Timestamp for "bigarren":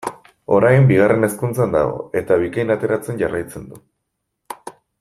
0.91-1.27